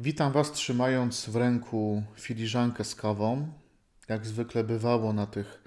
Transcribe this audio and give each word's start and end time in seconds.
Witam 0.00 0.32
Was 0.32 0.52
trzymając 0.52 1.26
w 1.26 1.36
ręku 1.36 2.02
filiżankę 2.14 2.84
z 2.84 2.94
kawą, 2.94 3.52
jak 4.08 4.26
zwykle 4.26 4.64
bywało 4.64 5.12
na 5.12 5.26
tych 5.26 5.62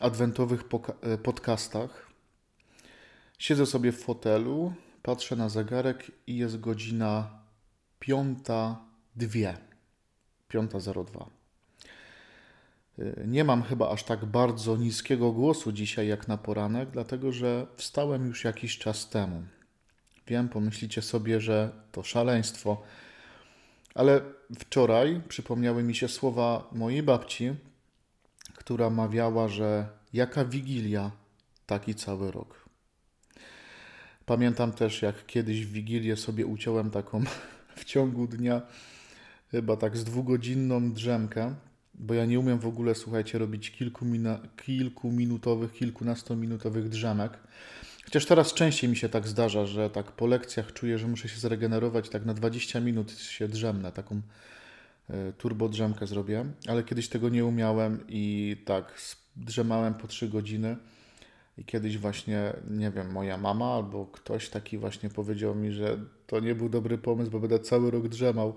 adwentowych 0.00 0.64
e, 1.02 1.18
podcastach. 1.18 2.10
Siedzę 3.38 3.66
sobie 3.66 3.92
w 3.92 4.00
fotelu, 4.00 4.72
patrzę 5.02 5.36
na 5.36 5.48
zegarek 5.48 6.10
i 6.26 6.36
jest 6.36 6.60
godzina 6.60 7.30
5.02. 8.00 9.54
5.02. 10.50 11.26
E, 12.98 13.26
nie 13.26 13.44
mam 13.44 13.62
chyba 13.62 13.90
aż 13.90 14.04
tak 14.04 14.24
bardzo 14.24 14.76
niskiego 14.76 15.32
głosu 15.32 15.72
dzisiaj 15.72 16.08
jak 16.08 16.28
na 16.28 16.36
poranek, 16.36 16.90
dlatego 16.90 17.32
że 17.32 17.66
wstałem 17.76 18.26
już 18.26 18.44
jakiś 18.44 18.78
czas 18.78 19.08
temu. 19.08 19.42
Wiem, 20.26 20.48
pomyślicie 20.48 21.02
sobie, 21.02 21.40
że 21.40 21.70
to 21.92 22.02
szaleństwo 22.02 22.82
ale 23.94 24.20
wczoraj 24.58 25.20
przypomniały 25.28 25.82
mi 25.82 25.94
się 25.94 26.08
słowa 26.08 26.68
mojej 26.72 27.02
babci, 27.02 27.54
która 28.54 28.90
mawiała, 28.90 29.48
że 29.48 29.88
jaka 30.12 30.44
wigilia, 30.44 31.10
taki 31.66 31.94
cały 31.94 32.30
rok. 32.30 32.62
Pamiętam 34.26 34.72
też, 34.72 35.02
jak 35.02 35.26
kiedyś 35.26 35.66
w 35.66 35.72
wigilię 35.72 36.16
sobie 36.16 36.46
uciąłem 36.46 36.90
taką 36.90 37.24
w 37.76 37.84
ciągu 37.84 38.26
dnia, 38.26 38.62
chyba 39.50 39.76
tak 39.76 39.96
z 39.96 40.04
dwugodzinną 40.04 40.92
drzemkę, 40.92 41.54
bo 41.94 42.14
ja 42.14 42.26
nie 42.26 42.40
umiem 42.40 42.58
w 42.58 42.66
ogóle, 42.66 42.94
słuchajcie, 42.94 43.38
robić 43.38 43.70
kilku, 43.70 44.06
kilkuminutowych, 44.56 45.72
kilkunastominutowych 45.72 46.88
drzemek. 46.88 47.32
Chociaż 48.04 48.26
teraz 48.26 48.54
częściej 48.54 48.90
mi 48.90 48.96
się 48.96 49.08
tak 49.08 49.28
zdarza, 49.28 49.66
że 49.66 49.90
tak 49.90 50.12
po 50.12 50.26
lekcjach 50.26 50.72
czuję, 50.72 50.98
że 50.98 51.08
muszę 51.08 51.28
się 51.28 51.38
zregenerować, 51.38 52.08
tak 52.08 52.24
na 52.24 52.34
20 52.34 52.80
minut 52.80 53.10
się 53.10 53.48
drzemnę, 53.48 53.92
taką 53.92 54.20
e, 55.10 55.32
turbo 55.32 55.68
drzemkę 55.68 56.06
zrobię, 56.06 56.44
ale 56.68 56.84
kiedyś 56.84 57.08
tego 57.08 57.28
nie 57.28 57.44
umiałem 57.44 58.04
i 58.08 58.56
tak 58.64 58.94
drzemałem 59.36 59.94
po 59.94 60.08
3 60.08 60.28
godziny 60.28 60.76
i 61.58 61.64
kiedyś 61.64 61.98
właśnie, 61.98 62.52
nie 62.70 62.90
wiem, 62.90 63.12
moja 63.12 63.36
mama 63.36 63.74
albo 63.74 64.06
ktoś 64.06 64.48
taki 64.48 64.78
właśnie 64.78 65.10
powiedział 65.10 65.54
mi, 65.54 65.72
że 65.72 65.98
to 66.26 66.40
nie 66.40 66.54
był 66.54 66.68
dobry 66.68 66.98
pomysł, 66.98 67.30
bo 67.30 67.40
będę 67.40 67.58
cały 67.58 67.90
rok 67.90 68.08
drzemał. 68.08 68.54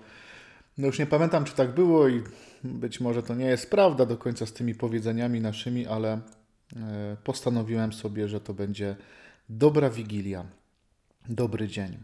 No 0.77 0.87
już 0.87 0.99
nie 0.99 1.05
pamiętam, 1.05 1.45
czy 1.45 1.53
tak 1.53 1.73
było 1.73 2.07
i 2.07 2.23
być 2.63 2.99
może 2.99 3.23
to 3.23 3.35
nie 3.35 3.45
jest 3.45 3.69
prawda 3.69 4.05
do 4.05 4.17
końca 4.17 4.45
z 4.45 4.53
tymi 4.53 4.75
powiedzeniami 4.75 5.41
naszymi, 5.41 5.87
ale 5.87 6.13
e, 6.13 7.17
postanowiłem 7.23 7.93
sobie, 7.93 8.27
że 8.27 8.41
to 8.41 8.53
będzie 8.53 8.95
Dobra 9.49 9.89
Wigilia, 9.89 10.45
dobry 11.29 11.67
dzień. 11.67 11.97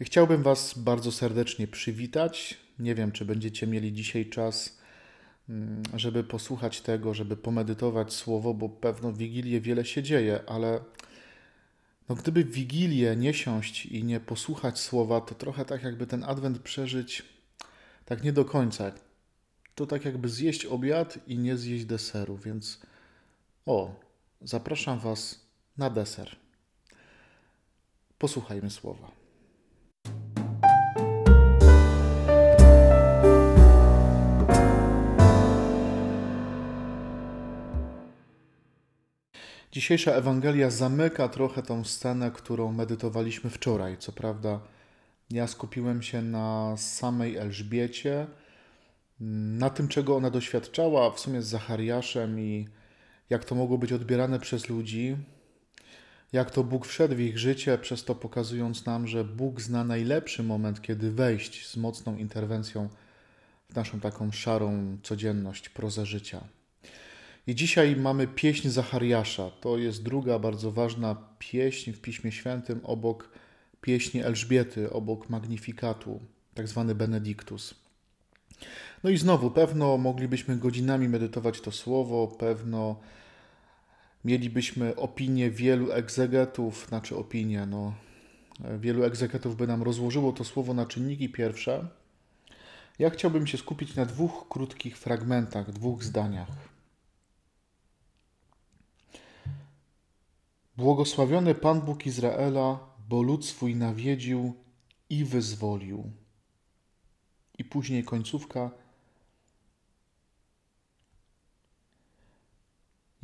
Chciałbym 0.00 0.42
Was 0.42 0.78
bardzo 0.78 1.12
serdecznie 1.12 1.66
przywitać. 1.66 2.56
Nie 2.78 2.94
wiem, 2.94 3.12
czy 3.12 3.24
będziecie 3.24 3.66
mieli 3.66 3.92
dzisiaj 3.92 4.30
czas, 4.30 4.78
mm, 5.48 5.82
żeby 5.94 6.24
posłuchać 6.24 6.80
tego, 6.80 7.14
żeby 7.14 7.36
pomedytować 7.36 8.12
słowo, 8.12 8.54
bo 8.54 8.68
pewno 8.68 9.12
w 9.12 9.18
Wigilię 9.18 9.60
wiele 9.60 9.84
się 9.84 10.02
dzieje, 10.02 10.40
ale 10.46 10.80
no, 12.08 12.14
gdyby 12.14 12.44
w 12.44 12.52
Wigilię 12.52 13.16
nie 13.16 13.34
siąść 13.34 13.86
i 13.86 14.04
nie 14.04 14.20
posłuchać 14.20 14.78
słowa, 14.78 15.20
to 15.20 15.34
trochę 15.34 15.64
tak 15.64 15.82
jakby 15.82 16.06
ten 16.06 16.24
adwent 16.24 16.58
przeżyć 16.58 17.22
tak 18.04 18.24
nie 18.24 18.32
do 18.32 18.44
końca. 18.44 18.92
To 19.74 19.86
tak 19.86 20.04
jakby 20.04 20.28
zjeść 20.28 20.66
obiad 20.66 21.18
i 21.26 21.38
nie 21.38 21.56
zjeść 21.56 21.84
deseru, 21.84 22.36
więc 22.36 22.80
o, 23.66 24.00
zapraszam 24.40 24.98
Was 24.98 25.40
na 25.76 25.90
deser. 25.90 26.43
Posłuchajmy 28.24 28.70
słowa. 28.70 29.10
Dzisiejsza 39.72 40.12
Ewangelia 40.12 40.70
zamyka 40.70 41.28
trochę 41.28 41.62
tą 41.62 41.84
scenę, 41.84 42.30
którą 42.30 42.72
medytowaliśmy 42.72 43.50
wczoraj. 43.50 43.98
Co 43.98 44.12
prawda, 44.12 44.60
ja 45.30 45.46
skupiłem 45.46 46.02
się 46.02 46.22
na 46.22 46.76
samej 46.76 47.36
Elżbiecie, 47.36 48.26
na 49.60 49.70
tym, 49.70 49.88
czego 49.88 50.16
ona 50.16 50.30
doświadczała, 50.30 51.10
w 51.10 51.20
sumie 51.20 51.42
z 51.42 51.46
Zachariaszem 51.46 52.40
i 52.40 52.68
jak 53.30 53.44
to 53.44 53.54
mogło 53.54 53.78
być 53.78 53.92
odbierane 53.92 54.38
przez 54.38 54.68
ludzi, 54.68 55.16
jak 56.34 56.50
to 56.50 56.64
Bóg 56.64 56.86
wszedł 56.86 57.14
w 57.14 57.20
ich 57.20 57.38
życie, 57.38 57.78
przez 57.78 58.04
to 58.04 58.14
pokazując 58.14 58.86
nam, 58.86 59.06
że 59.06 59.24
Bóg 59.24 59.60
zna 59.60 59.84
najlepszy 59.84 60.42
moment, 60.42 60.82
kiedy 60.82 61.10
wejść 61.10 61.68
z 61.68 61.76
mocną 61.76 62.16
interwencją 62.16 62.88
w 63.70 63.74
naszą 63.74 64.00
taką 64.00 64.32
szarą 64.32 64.98
codzienność, 65.02 65.68
prozę 65.68 66.06
życia. 66.06 66.44
I 67.46 67.54
dzisiaj 67.54 67.96
mamy 67.96 68.26
pieśń 68.26 68.68
Zachariasza. 68.68 69.50
To 69.50 69.78
jest 69.78 70.02
druga 70.02 70.38
bardzo 70.38 70.72
ważna 70.72 71.16
pieśń 71.38 71.92
w 71.92 72.00
Piśmie 72.00 72.32
Świętym 72.32 72.80
obok 72.82 73.30
pieśni 73.80 74.22
Elżbiety, 74.22 74.90
obok 74.90 75.30
Magnifikatu, 75.30 76.20
tak 76.54 76.68
zwany 76.68 76.94
Benediktus. 76.94 77.74
No 79.04 79.10
i 79.10 79.16
znowu, 79.16 79.50
pewno 79.50 79.98
moglibyśmy 79.98 80.56
godzinami 80.56 81.08
medytować 81.08 81.60
to 81.60 81.72
słowo, 81.72 82.28
pewno 82.38 83.00
mielibyśmy 84.24 84.96
opinię 84.96 85.50
wielu 85.50 85.92
egzegetów, 85.92 86.86
znaczy 86.88 87.16
opinię, 87.16 87.66
no, 87.66 87.94
wielu 88.78 89.04
egzegetów 89.04 89.56
by 89.56 89.66
nam 89.66 89.82
rozłożyło 89.82 90.32
to 90.32 90.44
słowo 90.44 90.74
na 90.74 90.86
czynniki 90.86 91.28
pierwsze. 91.28 91.88
Ja 92.98 93.10
chciałbym 93.10 93.46
się 93.46 93.58
skupić 93.58 93.94
na 93.94 94.06
dwóch 94.06 94.48
krótkich 94.48 94.98
fragmentach, 94.98 95.72
dwóch 95.72 96.04
zdaniach. 96.04 96.68
Błogosławiony 100.76 101.54
Pan 101.54 101.80
Bóg 101.80 102.06
Izraela, 102.06 102.78
bo 103.08 103.22
lud 103.22 103.46
swój 103.46 103.76
nawiedził 103.76 104.54
i 105.10 105.24
wyzwolił. 105.24 106.12
I 107.58 107.64
później 107.64 108.04
końcówka– 108.04 108.70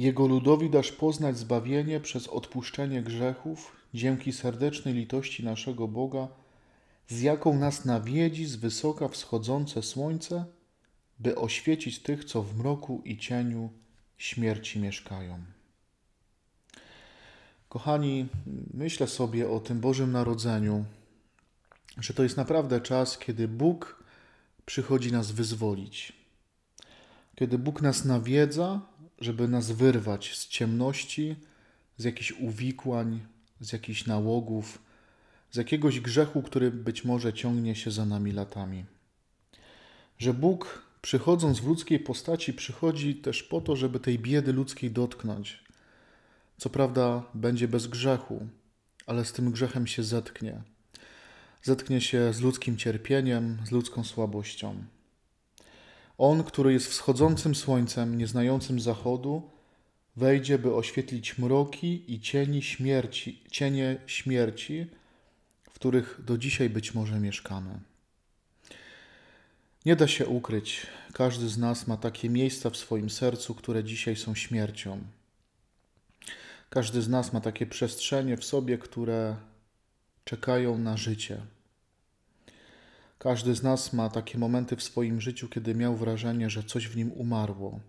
Jego 0.01 0.27
ludowi 0.27 0.71
dasz 0.71 0.93
poznać 0.93 1.39
zbawienie 1.39 2.01
przez 2.01 2.29
odpuszczenie 2.29 3.03
grzechów, 3.03 3.77
dzięki 3.95 4.33
serdecznej 4.33 4.95
litości 4.95 5.45
naszego 5.45 5.89
Boga, 5.89 6.29
z 7.09 7.21
jaką 7.21 7.59
nas 7.59 7.85
nawiedzi 7.85 8.47
z 8.47 8.57
wysoka 8.57 9.09
wschodzące 9.09 9.83
słońce, 9.83 10.45
by 11.19 11.37
oświecić 11.37 11.99
tych, 11.99 12.25
co 12.25 12.43
w 12.43 12.57
mroku 12.59 13.03
i 13.05 13.19
cieniu 13.19 13.71
śmierci 14.19 14.79
mieszkają. 14.79 15.39
Kochani, 17.69 18.27
myślę 18.75 19.07
sobie 19.07 19.51
o 19.51 19.61
tym 19.61 19.81
Bożym 19.81 20.13
Narodzeniu, 20.13 20.85
że 21.99 22.15
to 22.15 22.23
jest 22.23 22.37
naprawdę 22.37 22.81
czas, 22.81 23.19
kiedy 23.19 23.49
Bóg 23.49 24.05
przychodzi 24.67 25.13
nas 25.13 25.31
wyzwolić. 25.31 26.13
Kiedy 27.35 27.59
Bóg 27.59 27.83
nas 27.83 28.05
nawiedza, 28.05 28.90
żeby 29.21 29.49
nas 29.49 29.71
wyrwać 29.71 30.37
z 30.37 30.49
ciemności, 30.49 31.37
z 31.97 32.05
jakichś 32.05 32.33
uwikłań, 32.33 33.21
z 33.61 33.73
jakichś 33.73 34.07
nałogów, 34.07 34.83
z 35.51 35.57
jakiegoś 35.57 36.01
grzechu, 36.01 36.43
który 36.43 36.71
być 36.71 37.05
może 37.05 37.33
ciągnie 37.33 37.75
się 37.75 37.91
za 37.91 38.07
nami 38.07 38.33
latami. 38.33 38.85
Że 40.19 40.35
Bóg, 40.35 40.83
przychodząc 41.03 41.61
w 41.61 41.67
ludzkiej 41.67 42.01
postaci, 42.01 42.53
przychodzi 42.53 43.15
też 43.15 43.43
po 43.43 43.61
to, 43.61 43.77
żeby 43.77 44.01
tej 44.01 44.19
biedy 44.19 44.53
ludzkiej 44.53 44.91
dotknąć. 44.91 45.65
Co 46.59 46.71
prawda, 46.71 47.23
będzie 47.35 47.69
bez 47.69 47.87
grzechu, 47.87 48.47
ale 49.07 49.25
z 49.25 49.33
tym 49.33 49.51
grzechem 49.51 49.87
się 49.87 50.03
zetknie. 50.03 50.63
Zetknie 51.63 52.01
się 52.01 52.33
z 52.33 52.41
ludzkim 52.41 52.77
cierpieniem, 52.77 53.59
z 53.67 53.71
ludzką 53.71 54.05
słabością. 54.05 54.85
On, 56.23 56.45
który 56.45 56.73
jest 56.73 56.87
wschodzącym 56.87 57.55
słońcem, 57.55 58.19
nieznającym 58.19 58.81
zachodu, 58.81 59.51
wejdzie, 60.17 60.59
by 60.59 60.75
oświetlić 60.75 61.39
mroki 61.39 62.15
i 62.15 62.21
cieni 62.21 62.63
śmierci, 62.63 63.45
cienie 63.51 63.97
śmierci, 64.07 64.87
w 65.63 65.71
których 65.71 66.21
do 66.25 66.39
dzisiaj 66.39 66.71
być 66.71 66.95
może 66.95 67.21
mieszkamy. 67.21 67.81
Nie 69.87 69.97
da 69.97 70.09
się 70.09 70.27
ukryć, 70.27 70.87
każdy 71.13 71.49
z 71.49 71.59
nas 71.59 71.87
ma 71.87 71.97
takie 71.97 72.31
miejsca 72.31 72.71
w 72.71 72.77
swoim 72.77 73.11
sercu, 73.11 73.55
które 73.55 73.85
dzisiaj 73.85 74.17
są 74.17 74.35
śmiercią. 74.35 75.01
Każdy 76.71 77.03
z 77.03 77.09
nas 77.09 77.33
ma 77.33 77.41
takie 77.41 77.67
przestrzenie 77.67 78.37
w 78.37 78.45
sobie, 78.45 78.79
które 78.79 79.37
czekają 80.25 80.79
na 80.79 80.97
życie. 80.97 81.41
Każdy 83.23 83.55
z 83.55 83.63
nas 83.63 83.93
ma 83.93 84.09
takie 84.09 84.39
momenty 84.39 84.77
w 84.77 84.83
swoim 84.83 85.21
życiu, 85.21 85.49
kiedy 85.49 85.75
miał 85.75 85.97
wrażenie, 85.97 86.51
że 86.51 86.63
coś 86.63 86.89
w 86.89 86.97
nim 86.97 87.13
umarło. 87.13 87.81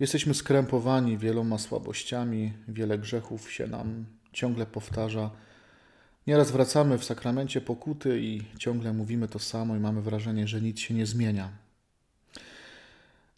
Jesteśmy 0.00 0.34
skrępowani 0.34 1.18
wieloma 1.18 1.58
słabościami, 1.58 2.52
wiele 2.68 2.98
grzechów 2.98 3.52
się 3.52 3.66
nam 3.66 4.06
ciągle 4.32 4.66
powtarza. 4.66 5.30
Nieraz 6.26 6.50
wracamy 6.50 6.98
w 6.98 7.04
sakramencie 7.04 7.60
pokuty 7.60 8.20
i 8.20 8.42
ciągle 8.58 8.92
mówimy 8.92 9.28
to 9.28 9.38
samo 9.38 9.76
i 9.76 9.80
mamy 9.80 10.02
wrażenie, 10.02 10.48
że 10.48 10.60
nic 10.60 10.80
się 10.80 10.94
nie 10.94 11.06
zmienia. 11.06 11.48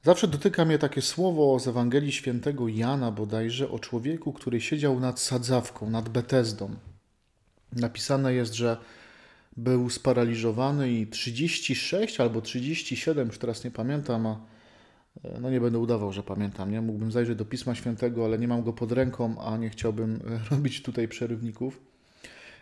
Zawsze 0.03 0.29
dotyka 0.29 0.65
mnie 0.65 0.79
takie 0.79 1.03
słowo 1.03 1.59
z 1.59 1.69
Ewangelii 1.69 2.13
Świętego 2.13 2.69
Jana 2.69 3.11
bodajże 3.11 3.71
o 3.71 3.79
człowieku, 3.79 4.33
który 4.33 4.61
siedział 4.61 5.01
nad 5.01 5.21
sadzawką, 5.21 5.91
nad 5.91 6.09
Betesdą. 6.09 6.77
Napisane 7.73 8.35
jest, 8.35 8.55
że 8.55 8.77
był 9.57 9.91
sparaliżowany 9.91 10.93
i 10.93 11.07
36 11.07 12.21
albo 12.21 12.41
37, 12.41 13.27
już 13.27 13.39
teraz 13.39 13.65
nie 13.65 13.71
pamiętam, 13.71 14.27
a 14.27 14.41
e, 15.25 15.41
no 15.41 15.51
nie 15.51 15.61
będę 15.61 15.79
udawał, 15.79 16.13
że 16.13 16.23
pamiętam, 16.23 16.71
nie? 16.71 16.81
Mógłbym 16.81 17.13
zajrzeć 17.13 17.39
do 17.39 17.45
Pisma 17.45 17.75
Świętego, 17.75 18.25
ale 18.25 18.39
nie 18.39 18.49
mam 18.49 18.63
go 18.63 18.73
pod 18.73 18.93
ręką, 18.93 19.41
a 19.41 19.57
nie 19.57 19.71
chciałbym 19.71 20.21
robić 20.51 20.83
tutaj 20.83 21.09
przerywników. 21.09 21.81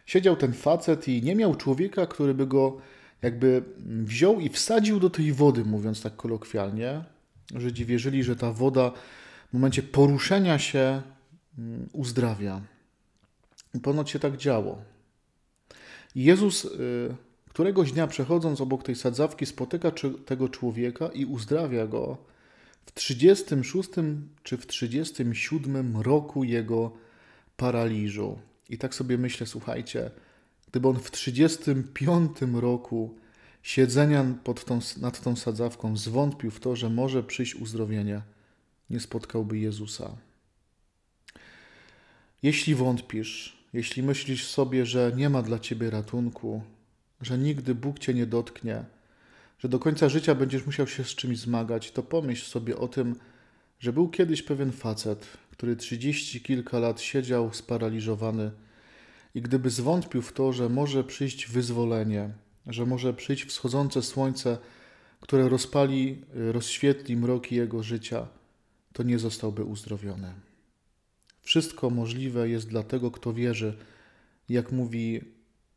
Siedział 0.06 0.36
ten 0.36 0.52
facet 0.52 1.08
i 1.08 1.22
nie 1.22 1.36
miał 1.36 1.54
człowieka, 1.54 2.06
który 2.06 2.34
by 2.34 2.46
go 2.46 2.76
jakby 3.22 3.62
wziął 3.86 4.40
i 4.40 4.48
wsadził 4.48 5.00
do 5.00 5.10
tej 5.10 5.32
wody, 5.32 5.64
mówiąc 5.64 6.02
tak 6.02 6.16
kolokwialnie. 6.16 7.04
Żydzi 7.54 7.84
wierzyli, 7.84 8.24
że 8.24 8.36
ta 8.36 8.52
woda 8.52 8.92
w 9.50 9.52
momencie 9.52 9.82
poruszenia 9.82 10.58
się 10.58 11.02
mm, 11.58 11.88
uzdrawia. 11.92 12.60
I 13.74 13.80
ponoć 13.80 14.10
się 14.10 14.18
tak 14.18 14.36
działo. 14.36 14.93
Jezus 16.14 16.64
y, 16.64 16.68
któregoś 17.48 17.92
dnia 17.92 18.06
przechodząc 18.06 18.60
obok 18.60 18.82
tej 18.82 18.94
sadzawki 18.94 19.46
spotyka 19.46 19.92
tego 20.26 20.48
człowieka 20.48 21.08
i 21.08 21.24
uzdrawia 21.24 21.86
go 21.86 22.18
w 22.86 22.92
36 22.94 23.88
czy 24.42 24.56
w 24.56 24.66
37 24.66 26.00
roku 26.00 26.44
jego 26.44 26.92
paraliżu. 27.56 28.38
I 28.68 28.78
tak 28.78 28.94
sobie 28.94 29.18
myślę, 29.18 29.46
słuchajcie, 29.46 30.10
gdyby 30.70 30.88
on 30.88 30.98
w 30.98 31.10
35 31.10 32.36
roku 32.52 33.14
siedzenia 33.62 34.24
pod 34.44 34.64
tą, 34.64 34.80
nad 35.00 35.20
tą 35.20 35.36
sadzawką 35.36 35.96
zwątpił 35.96 36.50
w 36.50 36.60
to, 36.60 36.76
że 36.76 36.90
może 36.90 37.22
przyjść 37.22 37.54
uzdrowienie, 37.54 38.22
nie 38.90 39.00
spotkałby 39.00 39.58
Jezusa. 39.58 40.16
Jeśli 42.42 42.74
wątpisz, 42.74 43.63
jeśli 43.74 44.02
myślisz 44.02 44.46
sobie, 44.46 44.86
że 44.86 45.12
nie 45.16 45.30
ma 45.30 45.42
dla 45.42 45.58
ciebie 45.58 45.90
ratunku, 45.90 46.62
że 47.20 47.38
nigdy 47.38 47.74
Bóg 47.74 47.98
cię 47.98 48.14
nie 48.14 48.26
dotknie, 48.26 48.84
że 49.58 49.68
do 49.68 49.78
końca 49.78 50.08
życia 50.08 50.34
będziesz 50.34 50.66
musiał 50.66 50.86
się 50.86 51.04
z 51.04 51.08
czymś 51.08 51.38
zmagać, 51.38 51.90
to 51.90 52.02
pomyśl 52.02 52.44
sobie 52.50 52.76
o 52.76 52.88
tym, 52.88 53.16
że 53.78 53.92
był 53.92 54.08
kiedyś 54.08 54.42
pewien 54.42 54.72
facet, 54.72 55.26
który 55.50 55.76
trzydzieści 55.76 56.40
kilka 56.40 56.78
lat 56.78 57.00
siedział 57.00 57.52
sparaliżowany 57.52 58.50
i 59.34 59.42
gdyby 59.42 59.70
zwątpił 59.70 60.22
w 60.22 60.32
to, 60.32 60.52
że 60.52 60.68
może 60.68 61.04
przyjść 61.04 61.46
wyzwolenie, 61.46 62.30
że 62.66 62.86
może 62.86 63.14
przyjść 63.14 63.44
wschodzące 63.44 64.02
słońce, 64.02 64.58
które 65.20 65.48
rozpali, 65.48 66.22
rozświetli 66.34 67.16
mroki 67.16 67.56
jego 67.56 67.82
życia, 67.82 68.28
to 68.92 69.02
nie 69.02 69.18
zostałby 69.18 69.64
uzdrowiony. 69.64 70.34
Wszystko 71.44 71.90
możliwe 71.90 72.48
jest 72.48 72.68
dla 72.68 72.82
tego, 72.82 73.10
kto 73.10 73.32
wierzy, 73.32 73.76
jak 74.48 74.72
mówi 74.72 75.20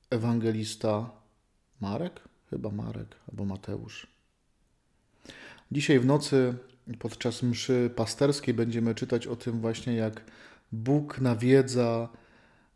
ewangelista 0.09 1.11
Marek, 1.81 2.19
chyba 2.49 2.69
Marek 2.69 3.15
albo 3.29 3.45
Mateusz. 3.45 4.07
Dzisiaj 5.71 5.99
w 5.99 6.05
nocy 6.05 6.53
podczas 6.99 7.43
mszy 7.43 7.91
pasterskiej 7.95 8.53
będziemy 8.53 8.95
czytać 8.95 9.27
o 9.27 9.35
tym 9.35 9.61
właśnie, 9.61 9.95
jak 9.95 10.21
Bóg 10.71 11.21
nawiedza, 11.21 12.09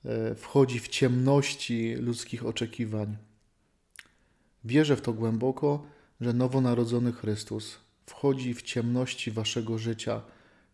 e, 0.05 0.35
wchodzi 0.35 0.79
w 0.79 0.87
ciemności 0.87 1.95
ludzkich 1.95 2.45
oczekiwań. 2.45 3.17
Wierzę 4.63 4.95
w 4.95 5.01
to 5.01 5.13
głęboko, 5.13 5.85
że 6.21 6.33
nowonarodzony 6.33 7.11
Chrystus 7.11 7.77
wchodzi 8.05 8.53
w 8.53 8.61
ciemności 8.61 9.31
waszego 9.31 9.77
życia, 9.77 10.21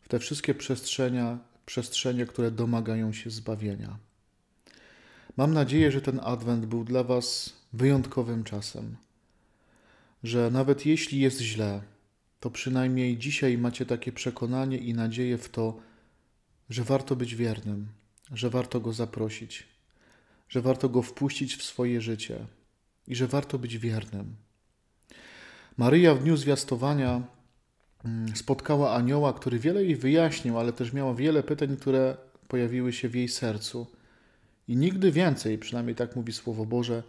w 0.01 0.07
te 0.07 0.19
wszystkie 0.19 0.53
przestrzenia, 0.53 1.39
przestrzenie, 1.67 2.25
które 2.25 2.51
domagają 2.51 3.13
się 3.13 3.29
zbawienia. 3.29 3.97
Mam 5.37 5.53
nadzieję, 5.53 5.91
że 5.91 6.01
ten 6.01 6.19
adwent 6.23 6.65
był 6.65 6.83
dla 6.83 7.03
Was 7.03 7.53
wyjątkowym 7.73 8.43
czasem, 8.43 8.95
że 10.23 10.51
nawet 10.51 10.85
jeśli 10.85 11.19
jest 11.19 11.39
źle, 11.41 11.81
to 12.39 12.49
przynajmniej 12.51 13.17
dzisiaj 13.17 13.57
macie 13.57 13.85
takie 13.85 14.11
przekonanie 14.11 14.77
i 14.77 14.93
nadzieję 14.93 15.37
w 15.37 15.49
to, 15.49 15.79
że 16.69 16.83
warto 16.83 17.15
być 17.15 17.35
wiernym, 17.35 17.87
że 18.31 18.49
warto 18.49 18.79
go 18.79 18.93
zaprosić, 18.93 19.67
że 20.49 20.61
warto 20.61 20.89
go 20.89 21.01
wpuścić 21.01 21.55
w 21.55 21.63
swoje 21.63 22.01
życie 22.01 22.45
i 23.07 23.15
że 23.15 23.27
warto 23.27 23.59
być 23.59 23.77
wiernym. 23.77 24.35
Maryja 25.77 26.15
w 26.15 26.23
dniu 26.23 26.37
zwiastowania 26.37 27.36
spotkała 28.35 28.95
anioła, 28.95 29.33
który 29.33 29.59
wiele 29.59 29.83
jej 29.83 29.95
wyjaśnił, 29.95 30.59
ale 30.59 30.73
też 30.73 30.93
miała 30.93 31.13
wiele 31.13 31.43
pytań, 31.43 31.77
które 31.77 32.17
pojawiły 32.47 32.93
się 32.93 33.09
w 33.09 33.15
jej 33.15 33.27
sercu. 33.27 33.87
I 34.67 34.77
nigdy 34.77 35.11
więcej, 35.11 35.57
przynajmniej 35.57 35.95
tak 35.95 36.15
mówi 36.15 36.33
Słowo 36.33 36.65
Boże, 36.65 37.03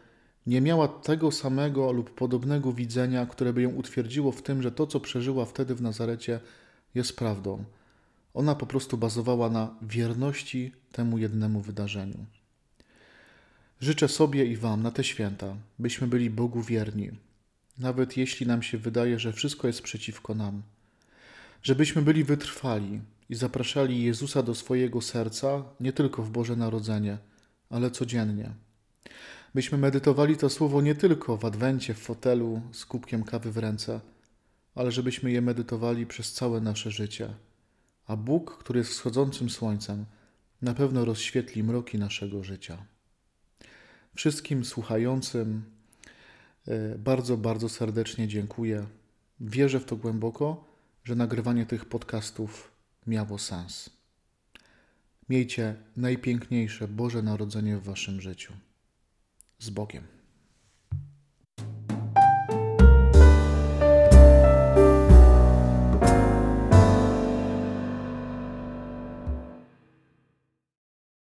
nie 0.46 0.60
miała 0.60 0.88
tego 0.88 1.30
samego 1.30 1.92
lub 1.92 2.14
podobnego 2.14 2.72
widzenia, 2.72 3.26
które 3.26 3.52
by 3.52 3.62
ją 3.62 3.70
utwierdziło 3.70 4.32
w 4.32 4.42
tym, 4.42 4.62
że 4.62 4.72
to, 4.72 4.86
co 4.86 5.00
przeżyła 5.00 5.44
wtedy 5.44 5.74
w 5.74 5.82
Nazarecie, 5.82 6.40
jest 6.94 7.16
prawdą. 7.16 7.64
Ona 8.34 8.54
po 8.54 8.66
prostu 8.66 8.98
bazowała 8.98 9.50
na 9.50 9.74
wierności 9.82 10.72
temu 10.92 11.18
jednemu 11.18 11.60
wydarzeniu. 11.60 12.26
Życzę 13.80 14.08
sobie 14.08 14.44
i 14.44 14.56
Wam 14.56 14.82
na 14.82 14.90
te 14.90 15.04
święta, 15.04 15.56
byśmy 15.78 16.06
byli 16.06 16.30
Bogu 16.30 16.62
wierni, 16.62 17.10
nawet 17.78 18.16
jeśli 18.16 18.46
nam 18.46 18.62
się 18.62 18.78
wydaje, 18.78 19.18
że 19.18 19.32
wszystko 19.32 19.66
jest 19.66 19.82
przeciwko 19.82 20.34
nam. 20.34 20.62
Żebyśmy 21.62 22.02
byli 22.02 22.24
wytrwali 22.24 23.00
i 23.28 23.34
zapraszali 23.34 24.02
Jezusa 24.02 24.42
do 24.42 24.54
swojego 24.54 25.00
serca 25.00 25.64
nie 25.80 25.92
tylko 25.92 26.22
w 26.22 26.30
Boże 26.30 26.56
Narodzenie, 26.56 27.18
ale 27.70 27.90
codziennie. 27.90 28.50
Byśmy 29.54 29.78
medytowali 29.78 30.36
to 30.36 30.50
słowo 30.50 30.82
nie 30.82 30.94
tylko 30.94 31.36
w 31.36 31.44
adwencie, 31.44 31.94
w 31.94 31.98
fotelu 31.98 32.62
z 32.72 32.86
kubkiem 32.86 33.22
kawy 33.22 33.52
w 33.52 33.58
ręce, 33.58 34.00
ale 34.74 34.92
żebyśmy 34.92 35.30
je 35.30 35.42
medytowali 35.42 36.06
przez 36.06 36.32
całe 36.32 36.60
nasze 36.60 36.90
życie. 36.90 37.34
A 38.06 38.16
Bóg, 38.16 38.58
który 38.58 38.78
jest 38.78 38.90
wschodzącym 38.90 39.50
słońcem, 39.50 40.04
na 40.62 40.74
pewno 40.74 41.04
rozświetli 41.04 41.64
mroki 41.64 41.98
naszego 41.98 42.44
życia. 42.44 42.78
Wszystkim 44.14 44.64
słuchającym 44.64 45.62
e, 46.68 46.98
bardzo, 46.98 47.36
bardzo 47.36 47.68
serdecznie 47.68 48.28
dziękuję. 48.28 48.86
Wierzę 49.40 49.80
w 49.80 49.84
to 49.84 49.96
głęboko, 49.96 50.67
że 51.08 51.14
nagrywanie 51.14 51.66
tych 51.66 51.84
podcastów 51.84 52.70
miało 53.06 53.38
sens. 53.38 53.90
Miejcie 55.28 55.76
najpiękniejsze 55.96 56.88
Boże 56.88 57.22
Narodzenie 57.22 57.76
w 57.76 57.84
Waszym 57.84 58.20
życiu. 58.20 58.52
Z 59.58 59.70
Bogiem. 59.70 60.17